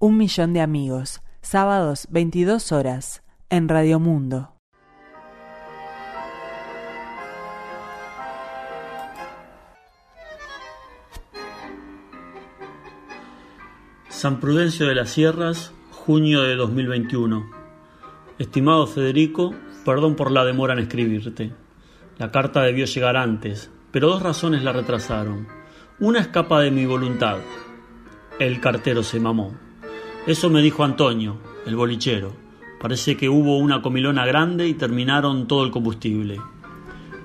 Un 0.00 0.16
millón 0.16 0.52
de 0.52 0.60
amigos, 0.60 1.22
sábados 1.40 2.06
22 2.10 2.70
horas, 2.70 3.24
en 3.50 3.68
Radio 3.68 3.98
Mundo. 3.98 4.54
San 14.08 14.38
Prudencio 14.38 14.86
de 14.86 14.94
las 14.94 15.10
Sierras, 15.10 15.74
junio 15.90 16.42
de 16.42 16.54
2021. 16.54 17.50
Estimado 18.38 18.86
Federico, 18.86 19.52
perdón 19.84 20.14
por 20.14 20.30
la 20.30 20.44
demora 20.44 20.74
en 20.74 20.78
escribirte. 20.78 21.52
La 22.18 22.30
carta 22.30 22.62
debió 22.62 22.84
llegar 22.84 23.16
antes, 23.16 23.72
pero 23.90 24.10
dos 24.10 24.22
razones 24.22 24.62
la 24.62 24.72
retrasaron. 24.72 25.48
Una 25.98 26.20
escapa 26.20 26.60
de 26.60 26.70
mi 26.70 26.86
voluntad. 26.86 27.38
El 28.38 28.60
cartero 28.60 29.02
se 29.02 29.18
mamó. 29.18 29.67
Eso 30.28 30.50
me 30.50 30.60
dijo 30.60 30.84
Antonio, 30.84 31.38
el 31.64 31.74
bolichero. 31.74 32.34
Parece 32.82 33.16
que 33.16 33.30
hubo 33.30 33.56
una 33.56 33.80
comilona 33.80 34.26
grande 34.26 34.68
y 34.68 34.74
terminaron 34.74 35.48
todo 35.48 35.64
el 35.64 35.70
combustible. 35.70 36.38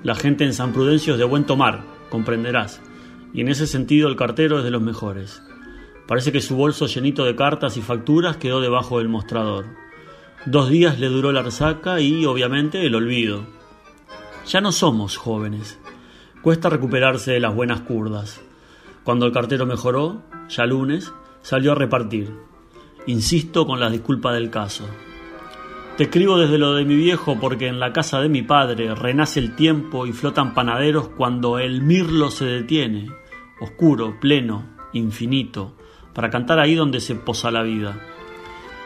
La 0.02 0.14
gente 0.14 0.44
en 0.44 0.54
San 0.54 0.72
Prudencio 0.72 1.12
es 1.12 1.18
de 1.18 1.26
buen 1.26 1.44
tomar, 1.44 1.84
comprenderás, 2.08 2.80
y 3.34 3.42
en 3.42 3.48
ese 3.48 3.66
sentido 3.66 4.08
el 4.08 4.16
cartero 4.16 4.56
es 4.56 4.64
de 4.64 4.70
los 4.70 4.80
mejores. 4.80 5.42
Parece 6.08 6.32
que 6.32 6.40
su 6.40 6.56
bolso 6.56 6.86
llenito 6.86 7.26
de 7.26 7.36
cartas 7.36 7.76
y 7.76 7.82
facturas 7.82 8.38
quedó 8.38 8.62
debajo 8.62 9.00
del 9.00 9.10
mostrador. 9.10 9.66
Dos 10.46 10.70
días 10.70 10.98
le 10.98 11.08
duró 11.08 11.30
la 11.30 11.42
resaca 11.42 12.00
y, 12.00 12.24
obviamente, 12.24 12.86
el 12.86 12.94
olvido. 12.94 13.44
Ya 14.46 14.62
no 14.62 14.72
somos 14.72 15.18
jóvenes. 15.18 15.78
Cuesta 16.40 16.70
recuperarse 16.70 17.32
de 17.32 17.40
las 17.40 17.54
buenas 17.54 17.82
curdas. 17.82 18.40
Cuando 19.02 19.26
el 19.26 19.32
cartero 19.32 19.66
mejoró, 19.66 20.22
ya 20.48 20.64
lunes, 20.64 21.12
salió 21.42 21.72
a 21.72 21.74
repartir. 21.74 22.32
Insisto 23.06 23.66
con 23.66 23.80
las 23.80 23.92
disculpas 23.92 24.34
del 24.34 24.48
caso. 24.48 24.84
Te 25.96 26.04
escribo 26.04 26.38
desde 26.38 26.58
lo 26.58 26.72
de 26.72 26.86
mi 26.86 26.96
viejo 26.96 27.38
porque 27.38 27.68
en 27.68 27.78
la 27.78 27.92
casa 27.92 28.20
de 28.20 28.30
mi 28.30 28.42
padre 28.42 28.94
renace 28.94 29.40
el 29.40 29.54
tiempo 29.54 30.06
y 30.06 30.12
flotan 30.12 30.54
panaderos 30.54 31.08
cuando 31.08 31.58
el 31.58 31.82
mirlo 31.82 32.30
se 32.30 32.46
detiene, 32.46 33.10
oscuro, 33.60 34.18
pleno, 34.20 34.74
infinito, 34.94 35.74
para 36.14 36.30
cantar 36.30 36.58
ahí 36.58 36.74
donde 36.74 37.00
se 37.00 37.14
posa 37.14 37.50
la 37.50 37.62
vida. 37.62 38.00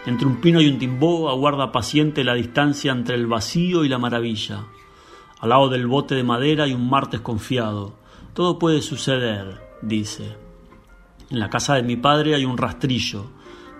Entre 0.04 0.26
un 0.26 0.40
pino 0.40 0.60
y 0.60 0.68
un 0.68 0.78
timbó 0.78 1.30
aguarda 1.30 1.70
paciente 1.70 2.24
la 2.24 2.34
distancia 2.34 2.90
entre 2.90 3.14
el 3.14 3.26
vacío 3.26 3.84
y 3.84 3.88
la 3.88 3.98
maravilla. 3.98 4.64
Al 5.40 5.50
lado 5.50 5.68
del 5.68 5.86
bote 5.86 6.14
de 6.14 6.24
madera 6.24 6.64
hay 6.64 6.74
un 6.74 6.90
martes 6.90 7.20
confiado. 7.20 7.94
Todo 8.34 8.58
puede 8.58 8.82
suceder, 8.82 9.60
dice. 9.80 10.36
En 11.30 11.38
la 11.38 11.48
casa 11.48 11.74
de 11.74 11.82
mi 11.84 11.96
padre 11.96 12.34
hay 12.34 12.44
un 12.44 12.58
rastrillo, 12.58 13.30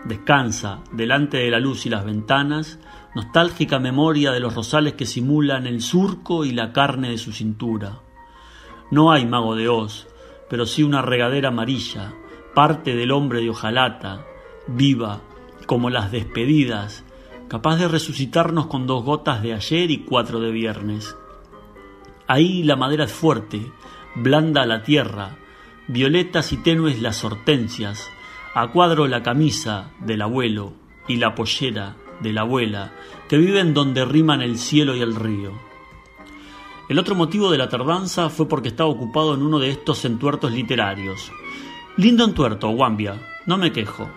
Descansa, 0.05 0.81
delante 0.93 1.39
de 1.39 1.51
la 1.51 1.61
luz 1.61 1.87
y 1.87 1.91
las 1.91 2.05
ventanas, 2.05 2.79
nostálgica 3.15 3.79
memoria 3.79 4.31
de 4.31 4.41
los 4.41 4.55
rosales 4.55 4.95
que 4.95 5.07
simulan 5.07 5.67
el 5.67 5.83
surco 5.83 6.45
y 6.45 6.53
la 6.53 6.73
carne 6.73 7.11
de 7.11 7.19
su 7.19 7.33
cintura. 7.33 8.01
No 8.91 9.13
hay 9.13 9.27
mago 9.27 9.55
de 9.57 9.69
Oz, 9.69 10.07
pero 10.49 10.67
sí 10.67 10.83
una 10.83 11.03
regadera 11.03 11.49
amarilla, 11.49 12.15
parte 12.55 12.95
del 12.95 13.11
hombre 13.11 13.41
de 13.41 13.51
hojalata, 13.51 14.25
viva, 14.67 15.21
como 15.67 15.91
las 15.91 16.11
despedidas, 16.11 17.05
capaz 17.49 17.77
de 17.77 17.89
resucitarnos 17.89 18.67
con 18.67 18.87
dos 18.87 19.05
gotas 19.05 19.43
de 19.43 19.55
ayer 19.55 19.91
y 19.91 19.99
cuatro 19.99 20.41
de 20.41 20.51
viernes. 20.51 21.17
Ahí 22.27 22.63
la 22.63 22.77
madera 22.77 23.05
es 23.05 23.13
fuerte, 23.13 23.73
blanda 24.15 24.65
la 24.67 24.83
tierra, 24.83 25.37
violetas 25.89 26.53
y 26.53 26.59
tenues 26.59 27.01
las 27.01 27.25
hortensias, 27.25 28.11
a 28.55 28.69
cuadro 28.69 29.07
la 29.07 29.23
camisa 29.23 29.91
del 30.01 30.23
abuelo 30.23 30.73
y 31.07 31.17
la 31.17 31.35
pollera 31.35 31.97
de 32.21 32.33
la 32.33 32.43
abuela, 32.43 32.93
que 33.29 33.39
viven 33.39 33.75
donde 33.75 34.05
riman 34.05 34.43
el 34.43 34.59
cielo 34.59 34.97
y 34.97 35.01
el 35.01 35.15
río. 35.15 35.53
El 36.89 36.99
otro 36.99 37.15
motivo 37.15 37.51
de 37.51 37.59
la 37.59 37.69
tardanza 37.69 38.31
fue 38.31 38.49
porque 38.49 38.69
estaba 38.69 38.89
ocupado 38.89 39.35
en 39.35 39.43
uno 39.43 39.59
de 39.59 39.71
estos 39.71 40.05
entuertos 40.05 40.53
literarios. 40.53 41.31
Lindo 41.97 42.25
entuerto, 42.25 42.71
Wambia, 42.71 43.21
no 43.47 43.59
me 43.59 43.73
quejo. 43.73 44.09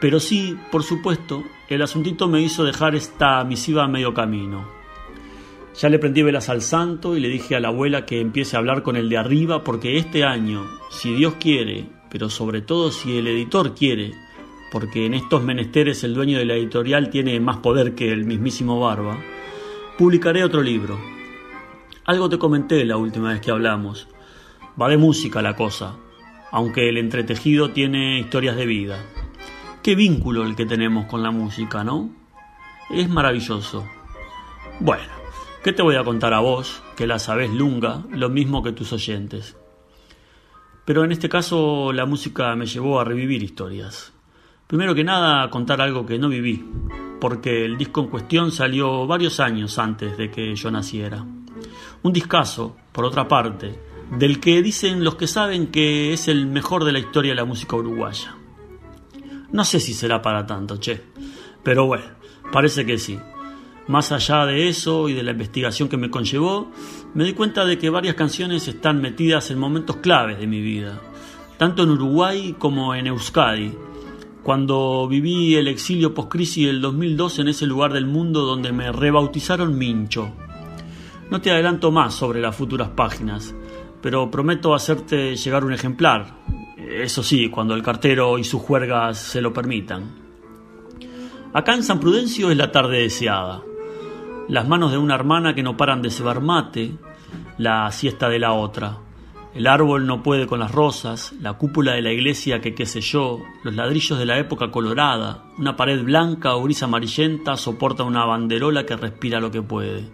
Pero 0.00 0.20
sí, 0.20 0.56
por 0.70 0.84
supuesto, 0.84 1.42
el 1.68 1.82
asuntito 1.82 2.28
me 2.28 2.40
hizo 2.40 2.64
dejar 2.64 2.94
esta 2.94 3.42
misiva 3.44 3.84
a 3.84 3.88
medio 3.88 4.14
camino. 4.14 4.68
Ya 5.80 5.88
le 5.88 5.98
prendí 5.98 6.22
velas 6.22 6.48
al 6.48 6.60
santo 6.60 7.16
y 7.16 7.20
le 7.20 7.28
dije 7.28 7.56
a 7.56 7.60
la 7.60 7.68
abuela 7.68 8.04
que 8.04 8.20
empiece 8.20 8.56
a 8.56 8.58
hablar 8.58 8.82
con 8.82 8.96
el 8.96 9.08
de 9.08 9.16
arriba 9.16 9.64
porque 9.64 9.96
este 9.96 10.24
año, 10.24 10.64
si 10.90 11.14
Dios 11.14 11.34
quiere, 11.40 11.86
pero 12.12 12.28
sobre 12.28 12.60
todo 12.60 12.92
si 12.92 13.16
el 13.16 13.26
editor 13.26 13.74
quiere, 13.74 14.12
porque 14.70 15.06
en 15.06 15.14
estos 15.14 15.42
menesteres 15.42 16.04
el 16.04 16.12
dueño 16.12 16.36
de 16.36 16.44
la 16.44 16.54
editorial 16.54 17.08
tiene 17.08 17.40
más 17.40 17.56
poder 17.56 17.94
que 17.94 18.12
el 18.12 18.26
mismísimo 18.26 18.78
Barba, 18.78 19.18
publicaré 19.96 20.44
otro 20.44 20.60
libro. 20.62 21.00
Algo 22.04 22.28
te 22.28 22.38
comenté 22.38 22.84
la 22.84 22.98
última 22.98 23.30
vez 23.30 23.40
que 23.40 23.50
hablamos. 23.50 24.08
Va 24.80 24.90
de 24.90 24.98
música 24.98 25.40
la 25.40 25.56
cosa, 25.56 25.96
aunque 26.50 26.90
el 26.90 26.98
entretejido 26.98 27.70
tiene 27.70 28.20
historias 28.20 28.56
de 28.56 28.66
vida. 28.66 29.02
Qué 29.82 29.94
vínculo 29.94 30.44
el 30.44 30.54
que 30.54 30.66
tenemos 30.66 31.06
con 31.06 31.22
la 31.22 31.30
música, 31.30 31.82
¿no? 31.82 32.10
Es 32.90 33.08
maravilloso. 33.08 33.88
Bueno, 34.80 35.14
¿qué 35.64 35.72
te 35.72 35.82
voy 35.82 35.96
a 35.96 36.04
contar 36.04 36.34
a 36.34 36.40
vos, 36.40 36.82
que 36.94 37.06
la 37.06 37.18
sabés 37.18 37.50
lunga, 37.50 38.02
lo 38.10 38.28
mismo 38.28 38.62
que 38.62 38.72
tus 38.72 38.92
oyentes? 38.92 39.56
Pero 40.84 41.04
en 41.04 41.12
este 41.12 41.28
caso 41.28 41.92
la 41.92 42.06
música 42.06 42.54
me 42.56 42.66
llevó 42.66 43.00
a 43.00 43.04
revivir 43.04 43.42
historias. 43.42 44.12
Primero 44.66 44.94
que 44.94 45.04
nada, 45.04 45.42
a 45.42 45.50
contar 45.50 45.80
algo 45.80 46.06
que 46.06 46.18
no 46.18 46.28
viví, 46.28 46.64
porque 47.20 47.64
el 47.64 47.76
disco 47.76 48.00
en 48.00 48.08
cuestión 48.08 48.50
salió 48.50 49.06
varios 49.06 49.38
años 49.38 49.78
antes 49.78 50.16
de 50.16 50.30
que 50.30 50.54
yo 50.56 50.70
naciera. 50.70 51.24
Un 52.02 52.12
discazo, 52.12 52.74
por 52.90 53.04
otra 53.04 53.28
parte, 53.28 53.78
del 54.18 54.40
que 54.40 54.62
dicen 54.62 55.04
los 55.04 55.14
que 55.14 55.26
saben 55.26 55.68
que 55.68 56.12
es 56.12 56.26
el 56.28 56.46
mejor 56.46 56.84
de 56.84 56.92
la 56.92 56.98
historia 56.98 57.32
de 57.32 57.36
la 57.36 57.44
música 57.44 57.76
uruguaya. 57.76 58.34
No 59.52 59.64
sé 59.64 59.78
si 59.78 59.92
será 59.92 60.20
para 60.20 60.46
tanto, 60.46 60.78
che, 60.78 61.00
pero 61.62 61.86
bueno, 61.86 62.04
parece 62.50 62.84
que 62.84 62.98
sí. 62.98 63.18
Más 63.88 64.12
allá 64.12 64.46
de 64.46 64.68
eso 64.68 65.08
y 65.08 65.12
de 65.12 65.24
la 65.24 65.32
investigación 65.32 65.88
que 65.88 65.96
me 65.96 66.10
conllevó, 66.10 66.70
me 67.14 67.24
di 67.24 67.32
cuenta 67.32 67.64
de 67.64 67.78
que 67.78 67.90
varias 67.90 68.14
canciones 68.14 68.68
están 68.68 69.00
metidas 69.00 69.50
en 69.50 69.58
momentos 69.58 69.96
claves 69.96 70.38
de 70.38 70.46
mi 70.46 70.60
vida, 70.60 71.00
tanto 71.58 71.82
en 71.82 71.90
Uruguay 71.90 72.54
como 72.56 72.94
en 72.94 73.08
Euskadi, 73.08 73.72
cuando 74.44 75.08
viví 75.08 75.56
el 75.56 75.66
exilio 75.66 76.14
post-crisis 76.14 76.66
del 76.68 76.80
2002 76.80 77.40
en 77.40 77.48
ese 77.48 77.66
lugar 77.66 77.92
del 77.92 78.06
mundo 78.06 78.42
donde 78.42 78.72
me 78.72 78.92
rebautizaron 78.92 79.76
Mincho. 79.76 80.30
No 81.30 81.40
te 81.40 81.50
adelanto 81.50 81.90
más 81.90 82.14
sobre 82.14 82.40
las 82.40 82.54
futuras 82.54 82.90
páginas, 82.90 83.52
pero 84.00 84.30
prometo 84.30 84.74
hacerte 84.74 85.34
llegar 85.34 85.64
un 85.64 85.72
ejemplar, 85.72 86.36
eso 86.76 87.22
sí, 87.24 87.48
cuando 87.48 87.74
el 87.74 87.82
cartero 87.82 88.38
y 88.38 88.44
sus 88.44 88.62
juergas 88.62 89.18
se 89.18 89.40
lo 89.40 89.52
permitan. 89.52 90.22
Acá 91.52 91.74
en 91.74 91.82
San 91.82 91.98
Prudencio 91.98 92.50
es 92.50 92.56
la 92.56 92.70
tarde 92.70 93.02
deseada 93.02 93.62
las 94.48 94.68
manos 94.68 94.90
de 94.90 94.98
una 94.98 95.14
hermana 95.14 95.54
que 95.54 95.62
no 95.62 95.76
paran 95.76 96.02
de 96.02 96.10
cebar 96.10 96.40
mate, 96.40 96.92
la 97.58 97.90
siesta 97.92 98.28
de 98.28 98.38
la 98.38 98.52
otra. 98.52 98.98
El 99.54 99.66
árbol 99.66 100.06
no 100.06 100.22
puede 100.22 100.46
con 100.46 100.60
las 100.60 100.72
rosas, 100.72 101.32
la 101.40 101.54
cúpula 101.54 101.92
de 101.92 102.02
la 102.02 102.12
iglesia 102.12 102.60
que 102.60 102.74
qué 102.74 102.86
sé 102.86 103.02
yo, 103.02 103.40
los 103.62 103.74
ladrillos 103.74 104.18
de 104.18 104.26
la 104.26 104.38
época 104.38 104.70
colorada, 104.70 105.44
una 105.58 105.76
pared 105.76 106.02
blanca 106.02 106.54
o 106.54 106.62
gris 106.62 106.82
amarillenta 106.82 107.56
soporta 107.56 108.02
una 108.02 108.24
banderola 108.24 108.86
que 108.86 108.96
respira 108.96 109.40
lo 109.40 109.50
que 109.50 109.62
puede. 109.62 110.08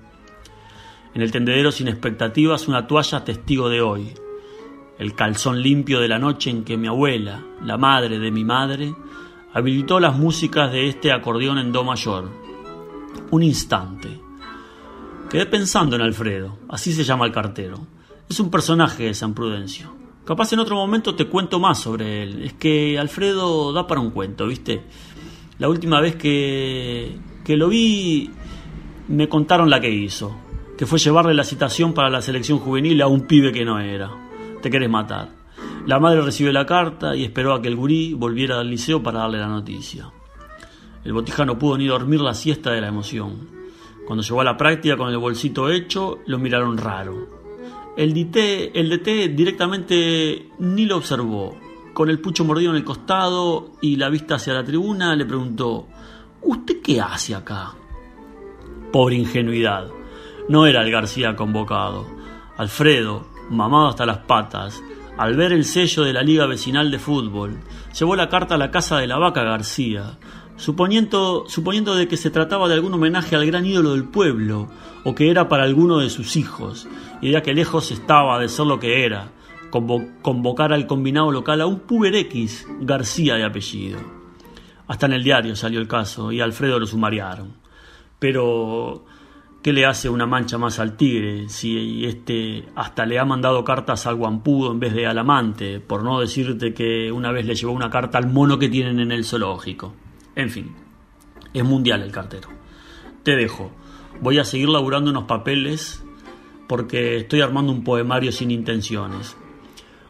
En 1.15 1.23
el 1.23 1.31
tendedero 1.31 1.71
sin 1.71 1.89
expectativas 1.89 2.69
una 2.69 2.87
toalla 2.87 3.25
testigo 3.25 3.69
de 3.69 3.81
hoy. 3.81 4.13
El 4.99 5.15
calzón 5.15 5.63
limpio 5.63 6.01
de 6.01 6.09
la 6.09 6.19
noche 6.19 6.51
en 6.51 6.65
que 6.65 6.77
mi 6.77 6.89
abuela, 6.89 7.41
la 7.63 7.79
madre 7.79 8.19
de 8.19 8.31
mi 8.33 8.45
madre, 8.45 8.95
habilitó 9.55 10.01
las 10.01 10.17
músicas 10.17 10.73
de 10.73 10.89
este 10.89 11.13
acordeón 11.13 11.59
en 11.59 11.71
do 11.73 11.85
mayor 11.85 12.48
un 13.31 13.43
instante. 13.43 14.21
Quedé 15.31 15.47
pensando 15.47 15.97
en 15.97 16.03
Alfredo, 16.03 16.59
así 16.69 16.93
se 16.93 17.05
llama 17.05 17.27
el 17.27 17.33
cartero. 17.33 17.87
Es 18.29 18.41
un 18.41 18.51
personaje 18.51 19.05
de 19.05 19.15
San 19.15 19.35
Prudencio. 19.35 19.95
Capaz 20.25 20.53
en 20.53 20.59
otro 20.59 20.77
momento 20.77 21.15
te 21.15 21.27
cuento 21.27 21.59
más 21.59 21.81
sobre 21.81 22.23
él. 22.23 22.43
Es 22.43 22.53
que 22.55 22.99
Alfredo 22.99 23.73
da 23.73 23.87
para 23.87 24.01
un 24.01 24.11
cuento, 24.11 24.47
¿viste? 24.47 24.83
La 25.59 25.69
última 25.69 26.01
vez 26.01 26.17
que, 26.17 27.19
que 27.45 27.57
lo 27.57 27.69
vi 27.69 28.31
me 29.09 29.29
contaron 29.29 29.71
la 29.71 29.81
que 29.81 29.91
hizo, 29.91 30.37
que 30.77 30.87
fue 30.87 30.99
llevarle 30.99 31.35
la 31.35 31.45
citación 31.45 31.95
para 31.95 32.11
la 32.11 32.23
selección 32.23 32.59
juvenil 32.59 33.01
a 33.03 33.07
un 33.07 33.27
pibe 33.27 33.53
que 33.53 33.65
no 33.65 33.81
era. 33.81 34.11
Te 34.63 34.71
querés 34.71 34.91
matar. 34.91 35.31
La 35.87 35.99
madre 35.99 36.21
recibió 36.21 36.53
la 36.53 36.67
carta 36.67 37.17
y 37.17 37.25
esperó 37.25 37.55
a 37.55 37.63
que 37.63 37.69
el 37.69 37.77
gurí 37.77 38.13
volviera 38.13 38.61
al 38.61 38.69
liceo 38.69 39.03
para 39.03 39.21
darle 39.21 39.39
la 39.39 39.49
noticia. 39.49 40.11
El 41.05 41.13
botija 41.13 41.45
no 41.45 41.59
pudo 41.59 41.79
ni 41.79 41.87
dormir 41.87 42.21
la 42.21 42.35
siesta 42.35 42.71
de 42.71 42.81
la 42.81 42.89
emoción. 42.89 43.49
Cuando 44.07 44.23
llegó 44.23 44.41
a 44.41 44.45
la 44.45 44.57
práctica 44.57 44.97
con 44.97 45.11
el 45.11 45.19
bolsito 45.19 45.71
hecho, 45.71 46.19
lo 46.27 46.39
miraron 46.39 46.79
raro. 46.79 47.29
El 47.97 48.15
DT, 48.15 48.73
el 48.75 48.89
DT 48.89 49.35
directamente 49.35 50.51
ni 50.59 50.87
lo 50.87 50.97
observó. 50.97 51.57
con 51.93 52.11
el 52.11 52.21
pucho 52.21 52.45
mordido 52.45 52.71
en 52.71 52.77
el 52.77 52.85
costado 52.85 53.73
y 53.81 53.97
la 53.97 54.09
vista 54.09 54.37
hacia 54.37 54.55
la 54.55 54.63
tribuna, 54.63 55.17
le 55.17 55.27
preguntó, 55.27 55.89
¿Usted 56.41 56.81
qué 56.81 57.01
hace 57.01 57.35
acá? 57.35 57.75
Pobre 58.93 59.17
ingenuidad. 59.17 59.89
No 60.49 60.67
era 60.67 60.83
el 60.83 60.93
García 60.93 61.35
convocado. 61.35 62.07
Alfredo, 62.57 63.27
mamado 63.51 63.89
hasta 63.89 64.07
las 64.07 64.19
patas, 64.19 64.81
al 65.17 65.35
ver 65.35 65.53
el 65.53 65.65
sello 65.65 66.05
de 66.05 66.13
la 66.13 66.23
Liga 66.23 66.47
Vecinal 66.47 66.93
de 66.93 67.01
Fútbol, 67.01 67.59
llevó 67.99 68.15
la 68.15 68.29
carta 68.29 68.55
a 68.55 68.59
la 68.59 68.71
casa 68.71 68.99
de 68.99 69.09
la 69.09 69.19
vaca 69.19 69.43
García, 69.43 70.19
suponiendo, 70.59 71.45
suponiendo 71.49 71.95
de 71.95 72.09
que 72.09 72.17
se 72.17 72.31
trataba 72.31 72.69
de 72.69 72.75
algún 72.75 72.93
homenaje 72.93 73.37
al 73.37 73.47
gran 73.47 73.65
ídolo 73.65 73.93
del 73.93 74.05
pueblo, 74.05 74.69
o 75.05 75.15
que 75.15 75.31
era 75.31 75.49
para 75.49 75.65
alguno 75.65 75.99
de 75.99 76.11
sus 76.11 76.37
hijos, 76.37 76.87
y 77.23 77.31
ya 77.31 77.43
que 77.43 77.55
lejos 77.55 77.91
estaba 77.91 78.39
de 78.39 78.49
ser 78.49 78.67
lo 78.67 78.79
que 78.79 79.07
era, 79.07 79.31
convocar 79.71 80.73
al 80.73 80.87
combinado 80.87 81.31
local 81.31 81.61
a 81.61 81.67
un 81.67 81.81
puber 81.81 82.15
X 82.15 82.67
García 82.81 83.37
de 83.37 83.45
apellido. 83.45 83.99
Hasta 84.89 85.07
en 85.07 85.13
el 85.13 85.25
diario 85.25 85.55
salió 85.55 85.81
el 85.81 85.89
caso 85.89 86.33
y 86.33 86.41
Alfredo 86.41 86.81
lo 86.81 86.87
sumariaron. 86.87 87.53
Pero, 88.19 89.05
¿qué 89.63 89.73
le 89.73 89.85
hace 89.85 90.09
una 90.09 90.27
mancha 90.27 90.57
más 90.59 90.79
al 90.79 90.97
tigre 90.97 91.49
si 91.51 92.05
este 92.07 92.65
hasta 92.75 93.05
le 93.05 93.19
ha 93.19 93.25
mandado 93.25 93.63
cartas 93.63 94.07
al 94.07 94.17
guampudo 94.17 94.73
en 94.73 94.81
vez 94.81 94.95
de 94.95 95.07
al 95.07 95.19
amante, 95.19 95.79
por 95.79 96.03
no 96.03 96.19
decirte 96.19 96.73
que 96.73 97.13
una 97.13 97.31
vez 97.31 97.47
le 97.47 97.55
llevó 97.55 97.73
una 97.73 97.91
carta 97.91 98.19
al 98.19 98.27
mono 98.27 98.59
que 98.59 98.71
tienen 98.71 98.99
en 98.99 99.13
el 99.13 99.25
zoológico? 99.25 99.95
En 100.39 100.51
fin, 100.51 100.73
es 101.53 101.65
mundial 101.65 102.01
el 102.01 102.13
cartero. 102.13 102.49
Te 103.25 103.35
dejo. 103.35 103.73
Voy 104.21 104.39
a 104.39 104.45
seguir 104.45 104.69
laburando 104.69 105.11
unos 105.11 105.25
papeles 105.25 106.05
porque 106.69 107.17
estoy 107.17 107.41
armando 107.41 107.73
un 107.73 107.83
poemario 107.83 108.31
sin 108.31 108.53
intenciones. 108.53 109.37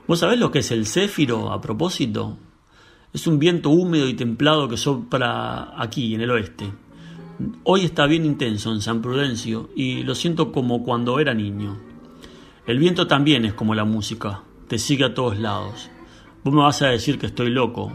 ¿Vos 0.07 0.19
sabés 0.19 0.39
lo 0.39 0.51
que 0.51 0.59
es 0.59 0.71
el 0.71 0.85
céfiro 0.85 1.51
a 1.51 1.63
propósito? 1.63 2.37
Es 3.15 3.27
un 3.27 3.39
viento 3.39 3.71
húmedo 3.71 4.07
y 4.07 4.13
templado 4.13 4.69
que 4.69 4.77
sopla 4.77 5.73
aquí, 5.79 6.15
en 6.15 6.21
el 6.21 6.31
oeste. 6.31 6.75
Hoy 7.65 7.87
está 7.87 8.07
bien 8.07 8.27
intenso 8.27 8.71
en 8.71 8.83
San 8.83 9.01
Prudencio 9.01 9.71
y 9.75 10.03
lo 10.03 10.15
siento 10.15 10.53
como 10.53 10.85
cuando 10.85 11.21
era 11.21 11.33
niño. 11.33 11.79
El 12.67 12.79
viento 12.79 13.07
también 13.07 13.47
es 13.47 13.55
como 13.55 13.75
la 13.75 13.87
música, 13.87 14.43
te 14.69 14.79
sigue 14.79 15.07
a 15.07 15.15
todos 15.15 15.39
lados. 15.39 15.89
Vos 16.45 16.53
me 16.53 16.61
vas 16.61 16.83
a 16.83 16.89
decir 16.89 17.19
que 17.19 17.25
estoy 17.25 17.49
loco, 17.49 17.91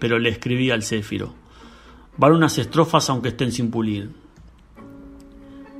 pero 0.00 0.18
le 0.18 0.30
escribí 0.30 0.72
al 0.72 0.82
céfiro. 0.82 1.45
Van 2.18 2.32
unas 2.32 2.58
estrofas 2.58 3.08
aunque 3.10 3.28
estén 3.28 3.52
sin 3.52 3.70
pulir. 3.70 4.10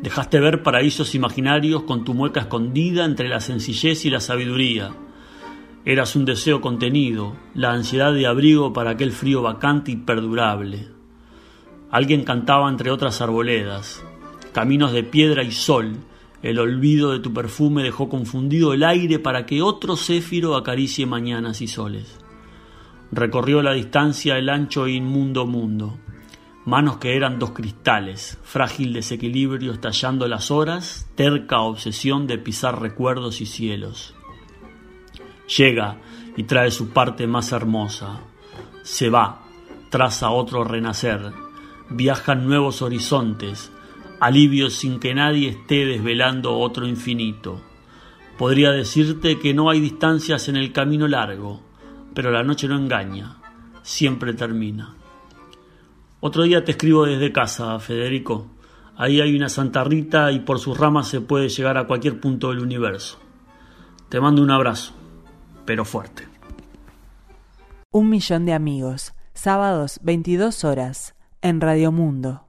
Dejaste 0.03 0.41
ver 0.41 0.63
paraísos 0.63 1.15
imaginarios 1.15 1.83
con 1.85 2.05
tu 2.05 2.15
mueca 2.15 2.41
escondida 2.41 3.05
entre 3.05 3.29
la 3.29 3.41
sencillez 3.41 4.05
y 4.05 4.11
la 4.11 4.21
sabiduría 4.21 4.93
Eras 5.89 6.17
un 6.17 6.25
deseo 6.25 6.61
contenido, 6.61 7.37
la 7.55 7.71
ansiedad 7.71 8.13
de 8.13 8.27
abrigo 8.27 8.73
para 8.73 8.91
aquel 8.91 9.13
frío 9.13 9.41
vacante 9.41 9.93
y 9.93 9.97
perdurable. 9.97 10.89
Alguien 11.93 12.25
cantaba 12.25 12.69
entre 12.69 12.91
otras 12.91 13.21
arboledas, 13.21 14.03
caminos 14.53 14.91
de 14.91 15.05
piedra 15.05 15.45
y 15.45 15.53
sol, 15.53 15.99
el 16.43 16.59
olvido 16.59 17.13
de 17.13 17.21
tu 17.21 17.33
perfume 17.33 17.85
dejó 17.85 18.09
confundido 18.09 18.73
el 18.73 18.83
aire 18.83 19.21
para 19.21 19.47
que 19.47 19.63
otro 19.63 19.97
céfiro 19.97 20.57
acaricie 20.57 21.07
mañanas 21.07 21.61
y 21.61 21.69
soles. 21.69 22.19
Recorrió 23.13 23.63
la 23.63 23.73
distancia 23.73 24.39
el 24.39 24.49
ancho 24.49 24.87
e 24.87 24.91
inmundo 24.91 25.47
mundo, 25.47 25.99
manos 26.67 26.97
que 26.97 27.17
eran 27.17 27.39
dos 27.39 27.53
cristales, 27.53 28.39
frágil 28.43 28.93
desequilibrio 28.93 29.73
estallando 29.73 30.27
las 30.27 30.51
horas, 30.51 31.09
terca 31.15 31.61
obsesión 31.61 32.27
de 32.27 32.39
pisar 32.39 32.83
recuerdos 32.83 33.41
y 33.41 33.47
cielos. 33.47 34.15
Llega 35.57 35.99
y 36.37 36.43
trae 36.43 36.73
su 36.73 36.91
parte 36.91 37.29
más 37.29 37.53
hermosa. 37.53 38.21
Se 38.83 39.09
va, 39.09 39.45
traza 39.91 40.31
otro 40.31 40.65
renacer. 40.65 41.33
Viajan 41.89 42.49
nuevos 42.49 42.83
horizontes, 42.83 43.71
alivio 44.19 44.69
sin 44.69 44.99
que 44.99 45.15
nadie 45.15 45.51
esté 45.51 45.87
desvelando 45.87 46.59
otro 46.59 46.89
infinito. 46.89 47.61
Podría 48.37 48.73
decirte 48.73 49.39
que 49.39 49.55
no 49.55 49.71
hay 49.71 49.79
distancias 49.79 50.49
en 50.49 50.57
el 50.57 50.73
camino 50.73 51.07
largo, 51.07 51.63
pero 52.13 52.33
la 52.33 52.43
noche 52.43 52.67
no 52.67 52.77
engaña, 52.77 53.37
siempre 53.83 54.35
termina. 54.35 54.97
Otro 56.21 56.43
día 56.45 56.65
te 56.65 56.73
escribo 56.73 57.05
desde 57.05 57.33
casa, 57.33 57.79
Federico. 57.79 58.47
Ahí 58.97 59.21
hay 59.21 59.37
una 59.37 59.49
Santa 59.49 59.85
Rita 59.85 60.33
y 60.33 60.41
por 60.41 60.59
sus 60.59 60.79
ramas 60.79 61.09
se 61.09 61.21
puede 61.21 61.49
llegar 61.49 61.77
a 61.77 61.87
cualquier 61.87 62.19
punto 62.21 62.49
del 62.49 62.61
universo. 62.61 63.19
Te 64.09 64.21
mando 64.21 64.43
un 64.43 64.51
abrazo 64.51 64.95
pero 65.67 65.85
fuerte. 65.85 66.27
Un 67.91 68.09
millón 68.09 68.47
de 68.47 68.55
amigos, 68.55 69.13
sábados 69.35 69.99
22 70.03 70.65
horas, 70.65 71.15
en 71.43 71.61
Radio 71.61 71.93
Mundo. 71.93 72.43